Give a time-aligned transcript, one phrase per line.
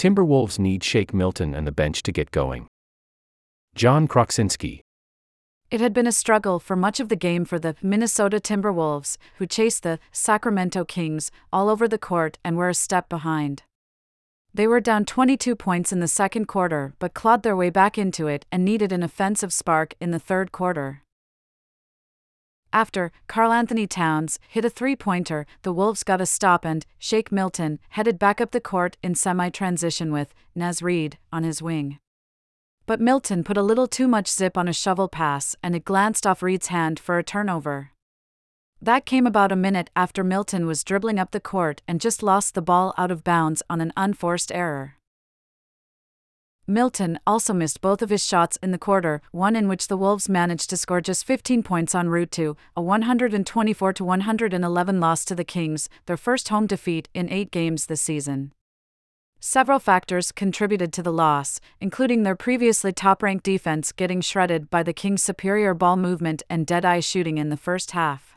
[0.00, 2.68] Timberwolves need Shake Milton and the bench to get going.
[3.74, 4.80] Jon Krawczynski.
[5.70, 9.46] It had been a struggle for much of the game for the Minnesota Timberwolves, who
[9.46, 13.64] chased the Sacramento Kings all over the court and were a step behind.
[14.54, 18.26] They were down 22 points in the second quarter but clawed their way back into
[18.26, 21.02] it and needed an offensive spark in the third quarter.
[22.72, 27.80] After Karl-Anthony Towns hit a three pointer, the Wolves got a stop and Shake Milton
[27.90, 31.98] headed back up the court in semi transition with Naz Reid on his wing.
[32.86, 36.26] But Milton put a little too much zip on a shovel pass and it glanced
[36.26, 37.90] off Reid's hand for a turnover.
[38.80, 42.54] That came about a minute after Milton was dribbling up the court and just lost
[42.54, 44.94] the ball out of bounds on an unforced error.
[46.70, 50.28] Milton also missed both of his shots in the quarter, one in which the Wolves
[50.28, 55.42] managed to score just 15 points en route to a 124 111 loss to the
[55.42, 58.52] Kings, their first home defeat in 8 games this season.
[59.40, 64.84] Several factors contributed to the loss, including their previously top ranked defense getting shredded by
[64.84, 68.29] the Kings' superior ball movement and dead eye shooting in the first half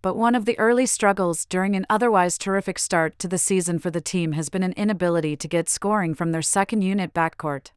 [0.00, 3.90] but one of the early struggles during an otherwise terrific start to the season for
[3.90, 7.72] the team has been an inability to get scoring from their second unit backcourt.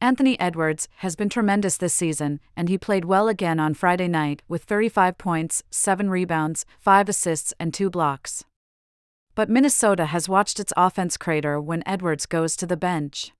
[0.00, 4.42] Anthony Edwards has been tremendous this season, and he played well again on Friday night
[4.48, 8.44] with 35 points, 7 rebounds, 5 assists, and 2 blocks.
[9.34, 13.32] But Minnesota has watched its offense crater when Edwards goes to the bench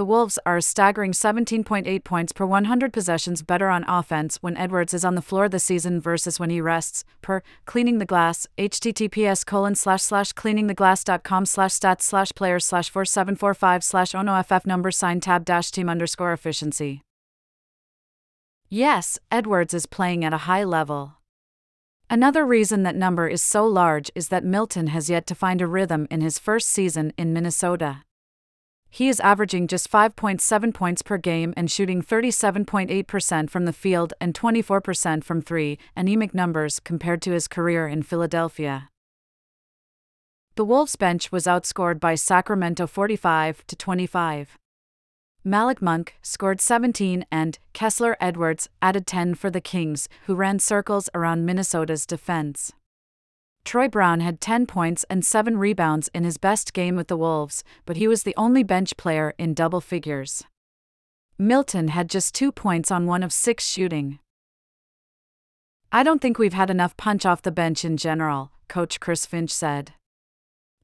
[0.00, 4.94] the Wolves are a staggering 17.8 points per 100 possessions better on offense when Edwards
[4.94, 9.44] is on the floor this season versus when he rests, per Cleaning the Glass, https
[9.44, 15.44] colon slash slash cleaningtheglass.com slash stats slash players slash 4745 slash ONOFF number sign tab
[15.44, 17.02] dash team underscore efficiency.
[18.70, 21.18] Yes, Edwards is playing at a high level.
[22.08, 25.66] Another reason that number is so large is that Milton has yet to find a
[25.66, 28.04] rhythm in his first season in Minnesota.
[28.90, 34.34] He is averaging just 5.7 points per game and shooting 37.8% from the field and
[34.34, 38.90] 24% from three, anemic numbers compared to his career in Philadelphia.
[40.56, 44.58] The Wolves bench was outscored by Sacramento 45 to 25.
[45.44, 51.08] Malik Monk scored 17 and Kessler Edwards added 10 for the Kings, who ran circles
[51.14, 52.72] around Minnesota's defense.
[53.70, 57.62] Troy Brown had 10 points and 7 rebounds in his best game with the Wolves,
[57.86, 60.42] but he was the only bench player in double figures.
[61.38, 64.18] Milton had just 2 points on 1 of 6 shooting.
[65.92, 69.52] I don't think we've had enough punch off the bench in general, coach Chris Finch
[69.52, 69.92] said.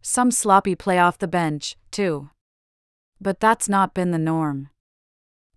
[0.01, 2.31] Some sloppy play off the bench, too.
[3.21, 4.69] But that's not been the norm.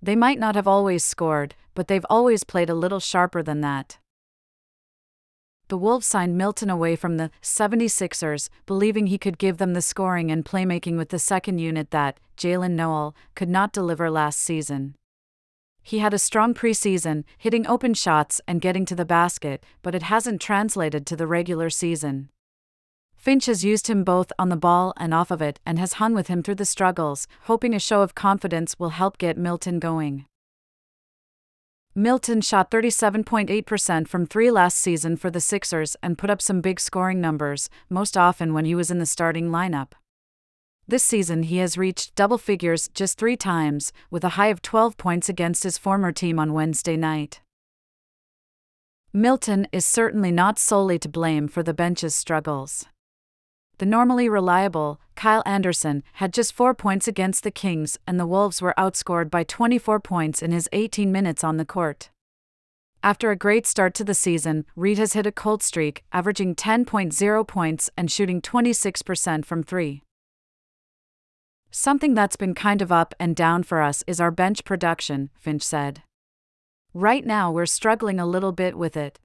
[0.01, 3.99] They might not have always scored, but they've always played a little sharper than that
[5.69, 10.31] the Wolves signed Milton away from the 76ers, believing he could give them the scoring
[10.31, 14.95] and playmaking with the second unit that Jaylen Nowell could not deliver last season.
[15.83, 20.03] He had a strong preseason, hitting open shots and getting to the basket, but it
[20.03, 22.29] hasn't translated to the regular season.
[23.15, 26.13] Finch has used him both on the ball and off of it and has hung
[26.13, 30.25] with him through the struggles, hoping a show of confidence will help get Milton going.
[31.95, 36.79] Milton shot 37.8% from three last season for the Sixers and put up some big
[36.79, 39.93] scoring numbers, most often when he was in the starting lineup.
[40.87, 44.97] This season, he has reached double figures just three times, with a high of 12
[44.97, 47.41] points against his former team on Wednesday night.
[49.11, 52.85] Milton is certainly not solely to blame for the bench's struggles
[53.79, 58.61] the normally reliable, Kyle Anderson, had just four points against the Kings, and the Wolves
[58.61, 62.09] were outscored by 24 points in his 18 minutes on the court.
[63.01, 67.47] After a great start to the season, Reid has hit a cold streak, averaging 10.0
[67.47, 70.03] points and shooting 26% from three.
[71.71, 75.63] Something that's been kind of up and down for us is our bench production, Finch
[75.63, 76.03] said.
[76.93, 79.19] Right now, we're struggling a little bit with it.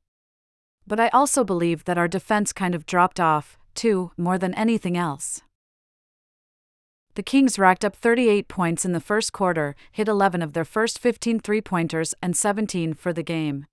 [0.87, 4.97] But I also believe that our defense kind of dropped off, too, more than anything
[4.97, 5.43] else.
[7.15, 10.99] The Kings racked up 38 points in the first quarter, hit 11 of their first
[10.99, 13.67] 15 three pointers, and 17 for the game.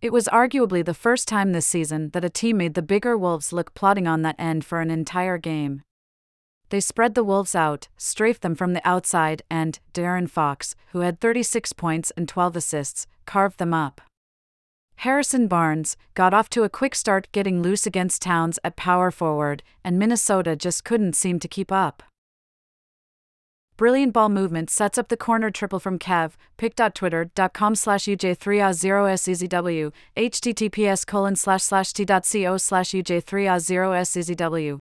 [0.00, 3.52] It was arguably the first time this season that a team made the bigger Wolves
[3.52, 5.82] look plodding on that end for an entire game.
[6.70, 11.20] They spread the Wolves out, strafed them from the outside, and De'Aaron Fox, who had
[11.20, 14.00] 36 points and 12 assists, carved them up.
[14.96, 19.62] Harrison Barnes got off to a quick start getting loose against Towns at power forward,
[19.84, 22.02] and Minnesota just couldn't seem to keep up.
[23.76, 31.34] Brilliant ball movement sets up the corner triple from Kev, pic.twitter.com slash uj3a0szw, https colon
[31.34, 34.81] slash slash t.co slash uj3a0szw.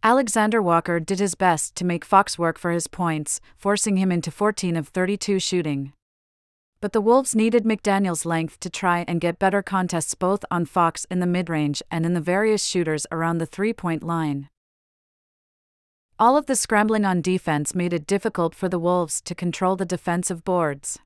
[0.02, 4.30] Alexander Walker did his best to make Fox work for his points, forcing him into
[4.30, 5.92] 14 of 32 shooting.
[6.80, 11.04] But the Wolves needed McDaniel's length to try and get better contests both on Fox
[11.10, 14.48] in the midrange and in the various shooters around the three point line.
[16.18, 19.84] All of the scrambling on defense made it difficult for the Wolves to control the
[19.84, 20.98] defensive boards.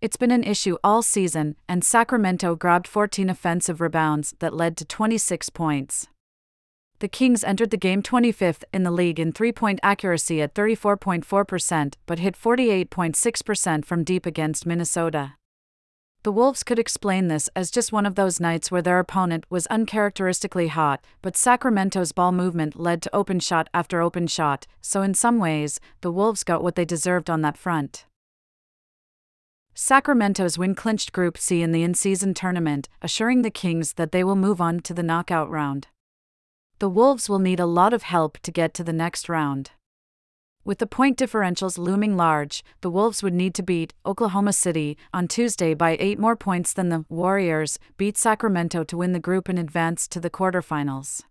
[0.00, 4.84] It's been an issue all season, and Sacramento grabbed 14 offensive rebounds that led to
[4.84, 6.08] 26 points
[7.00, 11.94] the Kings entered the game 25th in the league in three point accuracy at 34.4%,
[12.06, 15.34] but hit 48.6% from deep against Minnesota.
[16.22, 19.66] The Wolves could explain this as just one of those nights where their opponent was
[19.68, 25.14] uncharacteristically hot, but Sacramento's ball movement led to open shot after open shot, so in
[25.14, 28.04] some ways, the Wolves got what they deserved on that front.
[29.72, 34.22] Sacramento's win clinched Group C in the in season tournament, assuring the Kings that they
[34.22, 35.86] will move on to the knockout round
[36.80, 39.72] the Wolves will need a lot of help to get to the next round.
[40.64, 45.28] With the point differentials looming large, the Wolves would need to beat Oklahoma City on
[45.28, 49.58] Tuesday by eight more points than the Warriors beat Sacramento to win the group and
[49.58, 51.22] advance to the quarterfinals.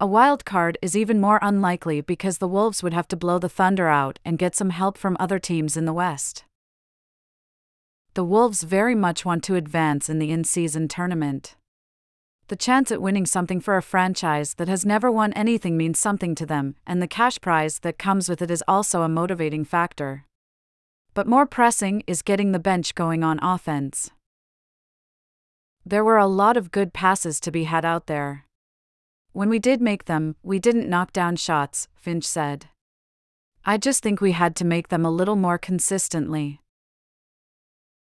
[0.00, 3.50] A wild card is even more unlikely because the Wolves would have to blow the
[3.50, 6.44] Thunder out and get some help from other teams in the West.
[8.14, 11.54] The Wolves very much want to advance in the in season tournament.
[12.48, 16.34] The chance at winning something for a franchise that has never won anything means something
[16.34, 20.26] to them, and the cash prize that comes with it is also a motivating factor.
[21.14, 24.10] But more pressing is getting the bench going on offense.
[25.86, 28.44] There were a lot of good passes to be had out there.
[29.32, 32.66] When we did make them, we didn't knock down shots, Finch said.
[33.64, 36.60] I just think we had to make them a little more consistently.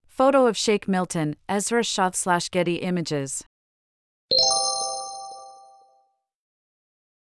[0.08, 3.44] Photo of Shake Milton, Ezra Schaff slash Getty Images.